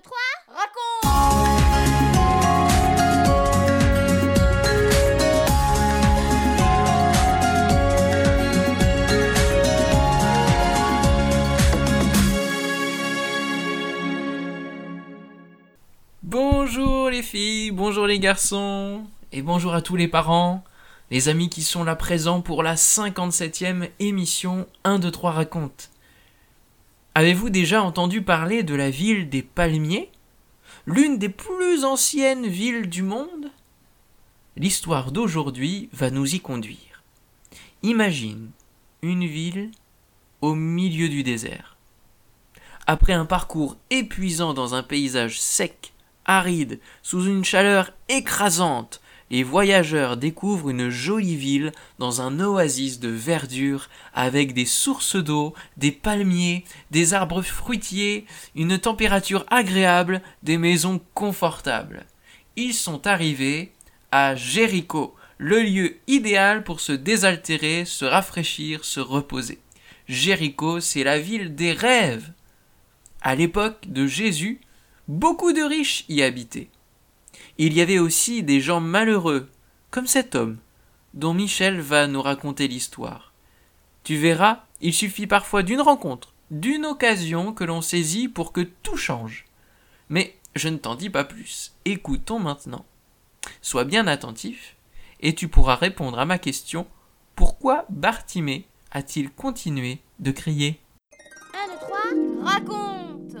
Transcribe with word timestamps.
2, 0.00 0.02
3, 0.02 0.16
raconte 0.48 0.70
Bonjour 16.22 17.10
les 17.10 17.22
filles, 17.22 17.70
bonjour 17.70 18.06
les 18.06 18.18
garçons, 18.18 19.04
et 19.32 19.42
bonjour 19.42 19.74
à 19.74 19.82
tous 19.82 19.96
les 19.96 20.08
parents, 20.08 20.64
les 21.10 21.28
amis 21.28 21.50
qui 21.50 21.62
sont 21.62 21.84
là 21.84 21.96
présents 21.96 22.40
pour 22.40 22.62
la 22.62 22.76
57e 22.76 23.90
émission 23.98 24.66
1, 24.84 24.98
2, 24.98 25.10
3 25.10 25.32
raconte. 25.32 25.90
Avez-vous 27.20 27.50
déjà 27.50 27.82
entendu 27.82 28.22
parler 28.22 28.62
de 28.62 28.74
la 28.74 28.88
ville 28.88 29.28
des 29.28 29.42
Palmiers? 29.42 30.10
L'une 30.86 31.18
des 31.18 31.28
plus 31.28 31.84
anciennes 31.84 32.46
villes 32.46 32.88
du 32.88 33.02
monde? 33.02 33.50
L'histoire 34.56 35.12
d'aujourd'hui 35.12 35.90
va 35.92 36.10
nous 36.10 36.34
y 36.34 36.40
conduire. 36.40 37.02
Imagine 37.82 38.48
une 39.02 39.26
ville 39.26 39.70
au 40.40 40.54
milieu 40.54 41.10
du 41.10 41.22
désert. 41.22 41.76
Après 42.86 43.12
un 43.12 43.26
parcours 43.26 43.76
épuisant 43.90 44.54
dans 44.54 44.74
un 44.74 44.82
paysage 44.82 45.38
sec, 45.38 45.92
aride, 46.24 46.80
sous 47.02 47.26
une 47.26 47.44
chaleur 47.44 47.92
écrasante, 48.08 49.02
les 49.30 49.44
voyageurs 49.44 50.16
découvrent 50.16 50.70
une 50.70 50.90
jolie 50.90 51.36
ville 51.36 51.72
dans 51.98 52.20
un 52.20 52.40
oasis 52.40 52.98
de 52.98 53.08
verdure 53.08 53.88
avec 54.12 54.52
des 54.54 54.66
sources 54.66 55.16
d'eau, 55.16 55.54
des 55.76 55.92
palmiers, 55.92 56.64
des 56.90 57.14
arbres 57.14 57.42
fruitiers, 57.42 58.26
une 58.56 58.78
température 58.78 59.46
agréable, 59.48 60.20
des 60.42 60.58
maisons 60.58 61.00
confortables. 61.14 62.06
Ils 62.56 62.74
sont 62.74 63.06
arrivés 63.06 63.72
à 64.10 64.34
Jéricho, 64.34 65.14
le 65.38 65.62
lieu 65.62 65.96
idéal 66.08 66.64
pour 66.64 66.80
se 66.80 66.92
désaltérer, 66.92 67.84
se 67.84 68.04
rafraîchir, 68.04 68.84
se 68.84 69.00
reposer. 69.00 69.58
Jéricho, 70.08 70.80
c'est 70.80 71.04
la 71.04 71.20
ville 71.20 71.54
des 71.54 71.72
rêves. 71.72 72.32
À 73.22 73.36
l'époque 73.36 73.86
de 73.86 74.06
Jésus, 74.08 74.60
beaucoup 75.06 75.52
de 75.52 75.62
riches 75.62 76.04
y 76.08 76.22
habitaient. 76.22 76.68
Il 77.62 77.74
y 77.74 77.82
avait 77.82 77.98
aussi 77.98 78.42
des 78.42 78.58
gens 78.58 78.80
malheureux, 78.80 79.50
comme 79.90 80.06
cet 80.06 80.34
homme, 80.34 80.56
dont 81.12 81.34
Michel 81.34 81.78
va 81.78 82.06
nous 82.06 82.22
raconter 82.22 82.68
l'histoire. 82.68 83.34
Tu 84.02 84.16
verras, 84.16 84.64
il 84.80 84.94
suffit 84.94 85.26
parfois 85.26 85.62
d'une 85.62 85.82
rencontre, 85.82 86.32
d'une 86.50 86.86
occasion 86.86 87.52
que 87.52 87.64
l'on 87.64 87.82
saisit 87.82 88.28
pour 88.28 88.54
que 88.54 88.62
tout 88.62 88.96
change. 88.96 89.44
Mais 90.08 90.38
je 90.56 90.70
ne 90.70 90.78
t'en 90.78 90.94
dis 90.94 91.10
pas 91.10 91.24
plus. 91.24 91.74
Écoutons 91.84 92.38
maintenant. 92.38 92.86
Sois 93.60 93.84
bien 93.84 94.06
attentif, 94.06 94.74
et 95.20 95.34
tu 95.34 95.48
pourras 95.48 95.76
répondre 95.76 96.18
à 96.18 96.24
ma 96.24 96.38
question 96.38 96.86
pourquoi 97.36 97.84
Bartimée 97.90 98.64
a-t-il 98.90 99.30
continué 99.30 99.98
de 100.18 100.30
crier? 100.30 100.80
1, 101.52 101.68
2, 101.68 101.78
3, 101.78 102.52
raconte 102.52 103.34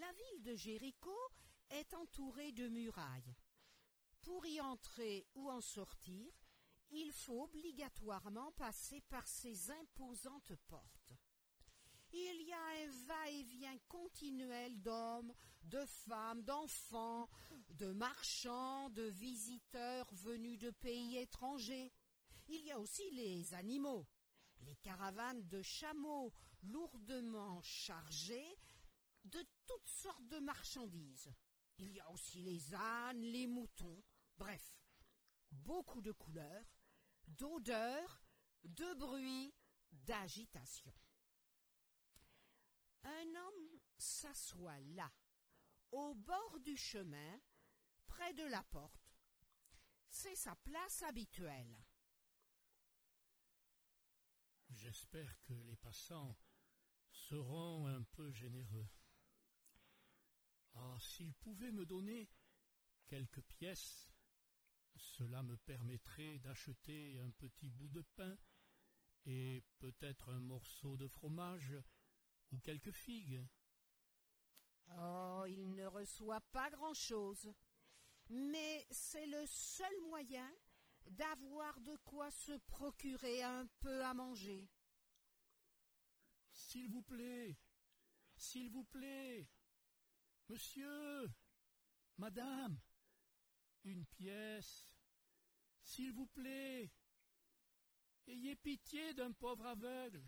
La 0.00 0.08
ville 0.16 0.42
de 0.42 0.56
Jéricho 0.56 1.17
est 1.70 1.94
entourée 1.94 2.52
de 2.52 2.68
murailles. 2.68 3.36
Pour 4.22 4.44
y 4.46 4.60
entrer 4.60 5.26
ou 5.34 5.50
en 5.50 5.60
sortir, 5.60 6.32
il 6.90 7.12
faut 7.12 7.44
obligatoirement 7.44 8.52
passer 8.52 9.00
par 9.02 9.26
ces 9.26 9.70
imposantes 9.70 10.54
portes. 10.68 11.14
Il 12.12 12.42
y 12.42 12.52
a 12.52 12.66
un 12.84 12.90
va-et-vient 13.06 13.78
continuel 13.86 14.80
d'hommes, 14.80 15.34
de 15.64 15.84
femmes, 15.84 16.42
d'enfants, 16.42 17.28
de 17.68 17.92
marchands, 17.92 18.88
de 18.90 19.02
visiteurs 19.02 20.08
venus 20.14 20.58
de 20.58 20.70
pays 20.70 21.18
étrangers. 21.18 21.92
Il 22.48 22.64
y 22.64 22.72
a 22.72 22.78
aussi 22.78 23.10
les 23.10 23.52
animaux, 23.52 24.06
les 24.62 24.76
caravanes 24.76 25.46
de 25.48 25.60
chameaux 25.60 26.32
lourdement 26.62 27.60
chargés 27.62 28.58
de 29.24 29.44
toutes 29.66 29.88
sortes 29.88 30.26
de 30.28 30.38
marchandises. 30.38 31.30
Il 31.78 31.92
y 31.92 32.00
a 32.00 32.10
aussi 32.10 32.42
les 32.42 32.74
ânes, 32.74 33.20
les 33.20 33.46
moutons, 33.46 34.02
bref, 34.36 34.78
beaucoup 35.50 36.00
de 36.02 36.12
couleurs, 36.12 36.66
d'odeurs, 37.26 38.22
de 38.64 38.94
bruits, 38.94 39.54
d'agitation. 39.92 40.92
Un 43.04 43.34
homme 43.36 43.80
s'assoit 43.96 44.80
là, 44.80 45.10
au 45.92 46.14
bord 46.14 46.58
du 46.60 46.76
chemin, 46.76 47.40
près 48.06 48.34
de 48.34 48.44
la 48.44 48.62
porte. 48.64 49.16
C'est 50.08 50.36
sa 50.36 50.56
place 50.56 51.02
habituelle. 51.02 51.84
J'espère 54.70 55.40
que 55.42 55.54
les 55.54 55.76
passants 55.76 56.36
seront 57.10 57.86
un 57.86 58.02
peu 58.02 58.30
généreux. 58.32 58.88
Ah, 60.80 60.96
s'ils 61.00 61.34
pouvaient 61.34 61.72
me 61.72 61.84
donner 61.84 62.28
quelques 63.08 63.42
pièces, 63.42 64.12
cela 64.94 65.42
me 65.42 65.56
permettrait 65.56 66.38
d'acheter 66.38 67.18
un 67.18 67.30
petit 67.30 67.68
bout 67.68 67.88
de 67.88 68.02
pain 68.02 68.36
et 69.24 69.64
peut-être 69.78 70.28
un 70.28 70.40
morceau 70.40 70.96
de 70.96 71.08
fromage 71.08 71.74
ou 72.52 72.58
quelques 72.58 72.92
figues. 72.92 73.44
Oh, 74.96 75.44
il 75.48 75.74
ne 75.74 75.86
reçoit 75.86 76.40
pas 76.52 76.70
grand-chose, 76.70 77.52
mais 78.28 78.86
c'est 78.90 79.26
le 79.26 79.44
seul 79.46 80.00
moyen 80.08 80.50
d'avoir 81.06 81.80
de 81.80 81.96
quoi 82.04 82.30
se 82.30 82.52
procurer 82.58 83.42
un 83.42 83.66
peu 83.80 84.04
à 84.04 84.14
manger. 84.14 84.68
S'il 86.52 86.88
vous 86.88 87.02
plaît, 87.02 87.58
s'il 88.36 88.70
vous 88.70 88.84
plaît, 88.84 89.48
monsieur, 90.48 91.30
madame, 92.16 92.78
une 93.84 94.04
pièce, 94.06 94.94
s'il 95.82 96.12
vous 96.12 96.26
plaît, 96.26 96.90
ayez 98.26 98.56
pitié 98.56 99.14
d'un 99.14 99.32
pauvre 99.32 99.66
aveugle. 99.66 100.26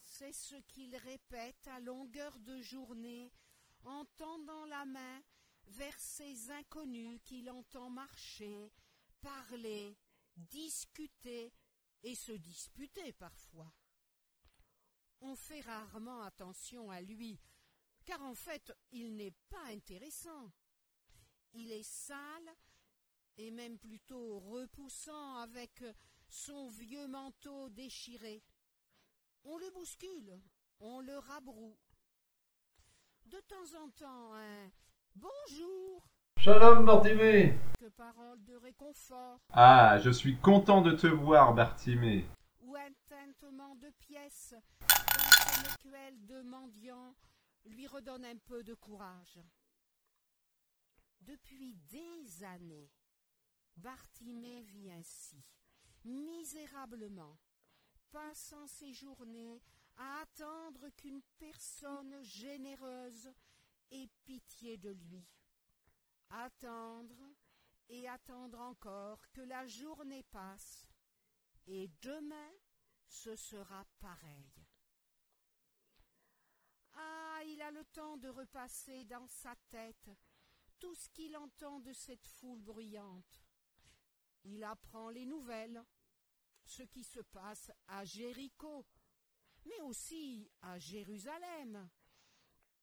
C'est 0.00 0.32
ce 0.32 0.56
qu'il 0.56 0.96
répète 0.96 1.66
à 1.68 1.80
longueur 1.80 2.38
de 2.40 2.60
journée 2.60 3.32
en 3.84 4.04
tendant 4.16 4.64
la 4.66 4.84
main 4.84 5.22
vers 5.66 5.98
ces 5.98 6.50
inconnus 6.50 7.20
qu'il 7.24 7.50
entend 7.50 7.90
marcher, 7.90 8.72
parler, 9.20 9.96
discuter 10.36 11.52
et 12.02 12.14
se 12.14 12.32
disputer 12.32 13.12
parfois. 13.12 13.72
On 15.20 15.34
fait 15.34 15.60
rarement 15.62 16.22
attention 16.22 16.90
à 16.90 17.00
lui, 17.00 17.40
car 18.06 18.22
en 18.22 18.34
fait 18.34 18.72
il 18.92 19.16
n'est 19.16 19.34
pas 19.50 19.66
intéressant. 19.72 20.50
Il 21.52 21.70
est 21.72 21.82
sale 21.82 22.48
et 23.36 23.50
même 23.50 23.78
plutôt 23.78 24.38
repoussant 24.38 25.36
avec 25.38 25.84
son 26.28 26.68
vieux 26.68 27.06
manteau 27.08 27.68
déchiré. 27.68 28.42
On 29.44 29.58
le 29.58 29.70
bouscule, 29.72 30.40
on 30.80 31.00
le 31.00 31.18
rabroue. 31.18 31.76
De 33.26 33.40
temps 33.40 33.78
en 33.84 33.88
temps, 33.90 34.34
un 34.34 34.70
bonjour, 35.16 36.02
Shalom 36.38 36.84
Bartimée 36.84 37.58
que 37.78 37.88
parole 37.88 38.42
de 38.44 38.54
réconfort, 38.56 39.38
Ah, 39.52 39.98
je 39.98 40.10
suis 40.10 40.36
content 40.38 40.80
de 40.80 40.92
te 40.92 41.06
voir, 41.06 41.54
Bartimée. 41.54 42.24
ou 42.60 42.76
un 42.76 42.90
tintement 43.08 43.74
de 43.76 43.90
pièces 43.98 44.54
d'un 45.84 46.12
de 46.12 46.42
mendiant 46.42 47.14
lui 47.66 47.86
redonne 47.86 48.24
un 48.24 48.38
peu 48.38 48.62
de 48.62 48.74
courage. 48.74 49.40
Depuis 51.20 51.74
des 51.74 52.44
années, 52.44 52.90
Bartimée 53.76 54.62
vit 54.62 54.90
ainsi, 54.90 55.44
misérablement, 56.04 57.38
passant 58.10 58.66
ses 58.66 58.92
journées 58.92 59.60
à 59.96 60.20
attendre 60.20 60.88
qu'une 60.90 61.22
personne 61.38 62.22
généreuse 62.22 63.30
ait 63.90 64.08
pitié 64.24 64.76
de 64.76 64.90
lui. 64.90 65.26
Attendre 66.30 67.20
et 67.88 68.08
attendre 68.08 68.60
encore 68.60 69.20
que 69.32 69.42
la 69.42 69.66
journée 69.66 70.22
passe, 70.24 70.86
et 71.66 71.88
demain 72.00 72.52
ce 73.08 73.36
sera 73.36 73.84
pareil. 74.00 74.65
Ah, 76.96 77.40
il 77.46 77.60
a 77.62 77.70
le 77.70 77.84
temps 77.86 78.16
de 78.16 78.28
repasser 78.28 79.04
dans 79.04 79.26
sa 79.26 79.54
tête 79.68 80.10
tout 80.78 80.94
ce 80.94 81.08
qu'il 81.10 81.36
entend 81.36 81.80
de 81.80 81.92
cette 81.92 82.26
foule 82.26 82.60
bruyante. 82.60 83.42
Il 84.44 84.62
apprend 84.64 85.10
les 85.10 85.26
nouvelles, 85.26 85.84
ce 86.64 86.82
qui 86.82 87.04
se 87.04 87.20
passe 87.20 87.70
à 87.88 88.04
Jéricho, 88.04 88.86
mais 89.64 89.80
aussi 89.82 90.50
à 90.62 90.78
Jérusalem, 90.78 91.88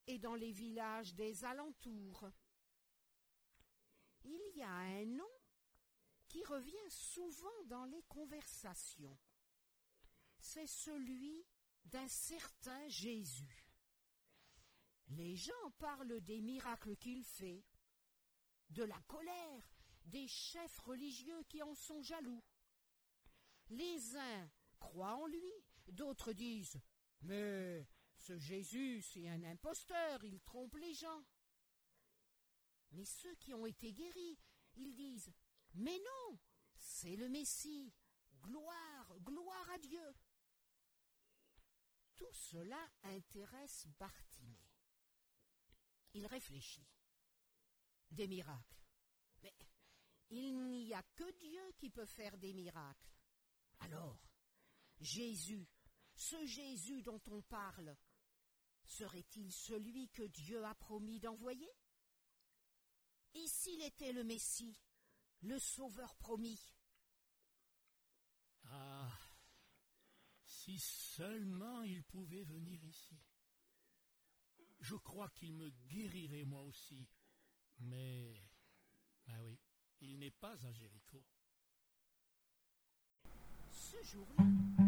et 0.07 0.19
dans 0.19 0.35
les 0.35 0.51
villages 0.51 1.13
des 1.15 1.45
alentours. 1.45 2.29
Il 4.23 4.41
y 4.55 4.61
a 4.61 4.71
un 4.71 5.05
nom 5.05 5.31
qui 6.27 6.43
revient 6.45 6.89
souvent 6.89 7.63
dans 7.65 7.85
les 7.85 8.03
conversations. 8.03 9.17
C'est 10.39 10.67
celui 10.67 11.45
d'un 11.85 12.07
certain 12.07 12.87
Jésus. 12.89 13.62
Les 15.09 15.35
gens 15.35 15.71
parlent 15.77 16.21
des 16.21 16.41
miracles 16.41 16.95
qu'il 16.97 17.23
fait, 17.23 17.63
de 18.69 18.83
la 18.83 18.99
colère 19.01 19.69
des 20.05 20.27
chefs 20.27 20.79
religieux 20.79 21.43
qui 21.49 21.61
en 21.61 21.75
sont 21.75 22.01
jaloux. 22.01 22.43
Les 23.69 24.15
uns 24.15 24.49
croient 24.79 25.15
en 25.15 25.27
lui, 25.27 25.51
d'autres 25.87 26.33
disent 26.33 26.79
Mais 27.21 27.87
ce 28.15 28.37
Jésus, 28.37 29.01
c'est 29.01 29.29
un 29.29 29.43
imposteur, 29.43 30.23
il 30.23 30.39
trompe 30.41 30.75
les 30.75 30.93
gens. 30.93 31.23
Mais 32.91 33.05
ceux 33.05 33.35
qui 33.35 33.53
ont 33.53 33.65
été 33.65 33.91
guéris, 33.93 34.37
ils 34.75 34.93
disent 34.93 35.31
Mais 35.73 35.97
non, 35.99 36.39
c'est 36.75 37.15
le 37.15 37.29
Messie, 37.29 37.93
gloire, 38.41 39.15
gloire 39.19 39.69
à 39.71 39.77
Dieu. 39.79 40.15
Tout 42.15 42.33
cela 42.33 42.89
intéresse 43.03 43.87
Bartimée. 43.97 44.72
Il 46.13 46.25
réfléchit. 46.27 46.87
Des 48.11 48.27
miracles. 48.27 48.85
Mais 49.41 50.47
il 50.47 50.85
n'y 50.85 50.93
a 50.93 51.03
que 51.15 51.31
Dieu 51.39 51.73
qui 51.77 51.89
peut 51.89 52.05
faire 52.05 52.37
des 52.37 52.53
miracles. 52.53 53.11
Alors, 53.79 54.19
Jésus, 54.99 55.67
ce 56.15 56.45
Jésus 56.45 57.01
dont 57.01 57.21
on 57.27 57.41
parle, 57.41 57.95
serait-il 58.85 59.51
celui 59.51 60.09
que 60.09 60.23
Dieu 60.23 60.63
a 60.63 60.75
promis 60.75 61.19
d'envoyer? 61.19 61.69
Et 63.33 63.47
s'il 63.47 63.81
était 63.81 64.13
le 64.13 64.23
Messie, 64.23 64.77
le 65.41 65.57
Sauveur 65.59 66.15
promis? 66.15 66.73
Ah, 68.65 69.11
si 70.45 70.79
seulement 70.79 71.81
il 71.83 72.03
pouvait 72.03 72.43
venir 72.43 72.83
ici. 72.83 73.19
Je 74.83 74.95
crois 74.95 75.29
qu'il 75.29 75.53
me 75.53 75.69
guérirait 75.87 76.43
moi 76.43 76.61
aussi, 76.63 77.07
mais... 77.79 78.35
Ah 79.27 79.41
oui, 79.45 79.57
il 80.01 80.19
n'est 80.19 80.29
pas 80.29 80.57
à 80.65 80.73
Jéricho. 80.73 81.23
Ce 83.71 84.03
jour-là, 84.03 84.82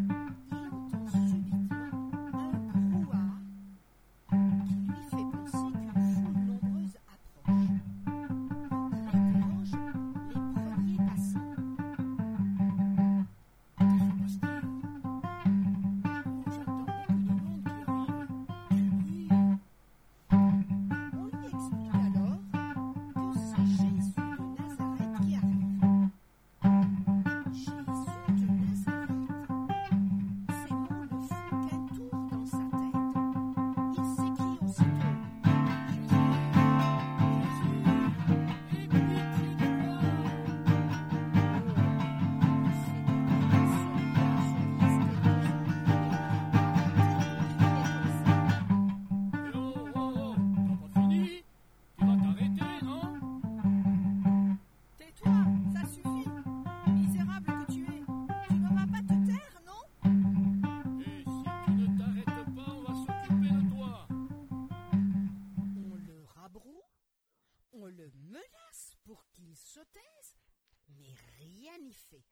fait. 71.95 72.23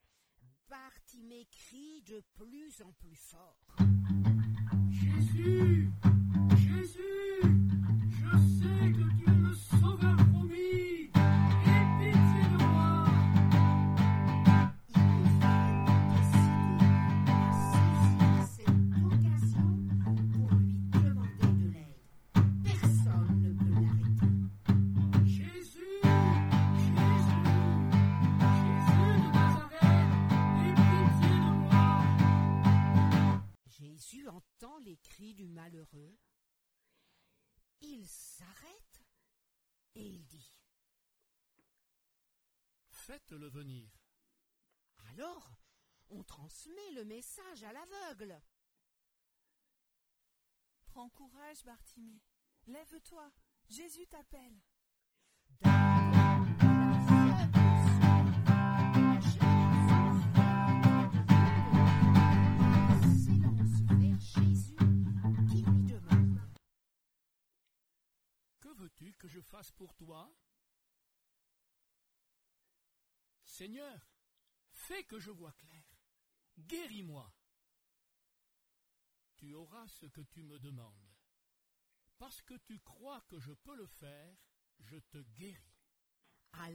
Bartimée 0.70 1.48
crie 1.52 2.02
de 2.04 2.22
plus 2.34 2.82
en 2.82 2.92
plus 2.94 3.16
fort. 3.16 3.76
Jésus 4.90 5.90
Jésus 34.04 34.28
entend 34.28 34.80
les 34.80 34.98
cris 34.98 35.34
du 35.34 35.48
malheureux. 35.48 36.18
Il 37.82 38.08
s'arrête 38.08 39.06
et 39.96 40.06
il 40.06 40.26
dit 40.26 40.54
Faites-le 42.90 43.48
venir. 43.48 43.90
Alors, 45.10 45.58
on 46.10 46.24
transmet 46.24 46.92
le 46.92 47.06
message 47.06 47.64
à 47.64 47.74
l'aveugle. 47.74 48.42
Prends 50.86 51.10
courage, 51.10 51.64
Bartimée. 51.64 52.22
Lève-toi. 52.68 53.32
Jésus 53.70 54.08
t'appelle. 54.08 54.62
Pour 69.72 69.94
toi 69.94 70.34
Seigneur, 73.46 74.10
fais 74.72 75.04
que 75.04 75.20
je 75.20 75.30
vois 75.30 75.52
clair. 75.54 75.84
Guéris-moi. 76.58 77.32
Tu 79.36 79.54
auras 79.54 79.88
ce 79.88 80.08
que 80.08 80.22
tu 80.22 80.42
me 80.42 80.58
demandes. 80.58 81.14
Parce 82.18 82.42
que 82.42 82.56
tu 82.56 82.80
crois 82.80 83.22
que 83.28 83.40
je 83.40 83.54
peux 83.54 83.76
le 83.76 83.86
faire, 83.86 84.36
je 84.80 84.98
te 84.98 85.20
guéris. 85.20 85.78
À 86.54 86.72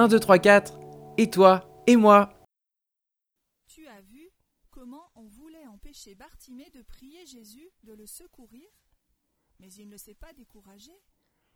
1, 0.00 0.08
2, 0.08 0.18
3, 0.18 0.38
4, 0.38 0.80
et 1.18 1.28
toi, 1.28 1.84
et 1.86 1.94
moi. 1.94 2.32
Tu 3.66 3.86
as 3.86 4.00
vu 4.00 4.30
comment 4.70 5.12
on 5.14 5.26
voulait 5.26 5.66
empêcher 5.66 6.14
Bartimée 6.14 6.70
de 6.70 6.80
prier 6.80 7.26
Jésus 7.26 7.70
de 7.82 7.92
le 7.92 8.06
secourir? 8.06 8.66
Mais 9.58 9.70
il 9.74 9.90
ne 9.90 9.98
s'est 9.98 10.14
pas 10.14 10.32
découragé. 10.32 10.90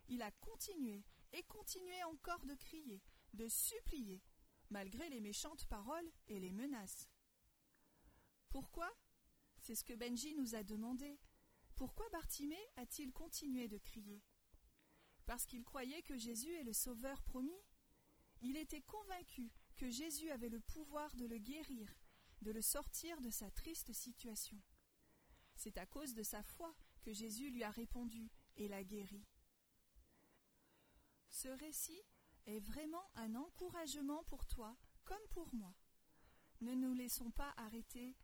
Il 0.09 0.21
a 0.21 0.29
continué 0.29 1.03
et 1.33 1.41
continué 1.41 2.03
encore 2.03 2.45
de 2.45 2.53
crier, 2.53 3.01
de 3.33 3.47
supplier, 3.47 4.21
malgré 4.69 5.09
les 5.09 5.21
méchantes 5.21 5.65
paroles 5.65 6.11
et 6.27 6.39
les 6.39 6.51
menaces. 6.51 7.09
Pourquoi? 8.49 8.95
C'est 9.57 9.73
ce 9.73 9.83
que 9.83 9.95
Benji 9.95 10.35
nous 10.35 10.53
a 10.53 10.61
demandé. 10.61 11.19
Pourquoi 11.73 12.07
Bartimée 12.09 12.63
a-t-il 12.75 13.11
continué 13.11 13.67
de 13.67 13.79
crier? 13.79 14.21
Parce 15.25 15.47
qu'il 15.47 15.63
croyait 15.63 16.03
que 16.03 16.15
Jésus 16.15 16.53
est 16.53 16.63
le 16.63 16.73
Sauveur 16.73 17.23
promis? 17.23 17.59
Il 18.47 18.57
était 18.57 18.83
convaincu 18.83 19.51
que 19.75 19.89
Jésus 19.89 20.29
avait 20.29 20.49
le 20.49 20.59
pouvoir 20.59 21.15
de 21.15 21.25
le 21.25 21.39
guérir, 21.39 21.91
de 22.43 22.51
le 22.51 22.61
sortir 22.61 23.19
de 23.21 23.31
sa 23.31 23.49
triste 23.49 23.91
situation. 23.91 24.61
C'est 25.55 25.79
à 25.79 25.87
cause 25.87 26.13
de 26.13 26.21
sa 26.21 26.43
foi 26.43 26.75
que 27.01 27.11
Jésus 27.11 27.49
lui 27.49 27.63
a 27.63 27.71
répondu 27.71 28.29
et 28.55 28.67
l'a 28.67 28.83
guéri. 28.83 29.25
Ce 31.31 31.47
récit 31.47 32.03
est 32.45 32.59
vraiment 32.59 33.09
un 33.15 33.33
encouragement 33.33 34.23
pour 34.25 34.45
toi 34.45 34.77
comme 35.05 35.27
pour 35.31 35.51
moi. 35.55 35.73
Ne 36.61 36.75
nous 36.75 36.93
laissons 36.93 37.31
pas 37.31 37.51
arrêter 37.57 38.15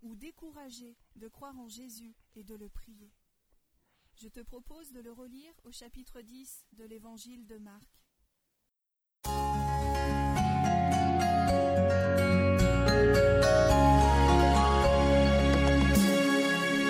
ou 0.00 0.16
décourager 0.16 0.96
de 1.14 1.28
croire 1.28 1.58
en 1.58 1.68
Jésus 1.68 2.16
et 2.36 2.42
de 2.42 2.54
le 2.54 2.70
prier. 2.70 3.12
Je 4.14 4.28
te 4.28 4.40
propose 4.40 4.92
de 4.92 5.00
le 5.00 5.12
relire 5.12 5.52
au 5.64 5.72
chapitre 5.72 6.22
10 6.22 6.64
de 6.72 6.84
l'évangile 6.84 7.46
de 7.46 7.58
Marc. 7.58 7.97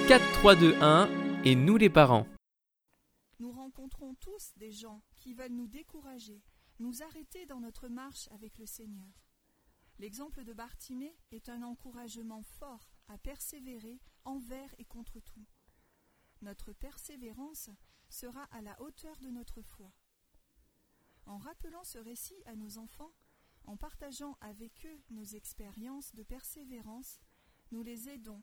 4, 0.08 0.24
3, 0.40 0.56
2, 0.56 0.74
1 0.80 1.42
et 1.44 1.54
nous 1.54 1.76
les 1.76 1.90
parents. 1.90 2.26
Nous 3.40 3.52
rencontrons 3.52 4.14
tous 4.14 4.54
des 4.56 4.72
gens 4.72 5.02
qui 5.16 5.34
veulent 5.34 5.52
nous 5.52 5.66
décourager, 5.66 6.42
nous 6.78 7.02
arrêter 7.02 7.44
dans 7.44 7.60
notre 7.60 7.88
marche 7.88 8.26
avec 8.30 8.56
le 8.56 8.64
Seigneur. 8.64 9.12
L'exemple 9.98 10.44
de 10.44 10.54
Bartimée 10.54 11.14
est 11.30 11.50
un 11.50 11.62
encouragement 11.62 12.40
fort 12.40 12.88
à 13.08 13.18
persévérer 13.18 14.00
envers 14.24 14.74
et 14.78 14.86
contre 14.86 15.20
tout. 15.20 15.44
Notre 16.40 16.72
persévérance 16.72 17.68
sera 18.08 18.44
à 18.44 18.62
la 18.62 18.80
hauteur 18.80 19.18
de 19.18 19.28
notre 19.28 19.60
foi. 19.60 19.92
En 21.26 21.36
rappelant 21.36 21.84
ce 21.84 21.98
récit 21.98 22.42
à 22.46 22.56
nos 22.56 22.78
enfants, 22.78 23.12
en 23.66 23.76
partageant 23.76 24.38
avec 24.40 24.86
eux 24.86 25.02
nos 25.10 25.24
expériences 25.24 26.14
de 26.14 26.22
persévérance, 26.22 27.20
nous 27.72 27.82
les 27.82 28.08
aidons 28.08 28.42